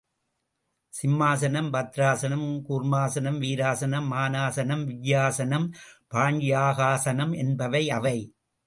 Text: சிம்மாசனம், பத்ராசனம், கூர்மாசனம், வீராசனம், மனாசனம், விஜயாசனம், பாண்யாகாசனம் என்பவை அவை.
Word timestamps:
சிம்மாசனம், 0.93 1.69
பத்ராசனம், 1.71 2.47
கூர்மாசனம், 2.69 3.37
வீராசனம், 3.39 4.09
மனாசனம், 4.11 4.83
விஜயாசனம், 4.85 5.67
பாண்யாகாசனம் 6.11 7.35
என்பவை 7.37 7.89
அவை. 7.89 8.17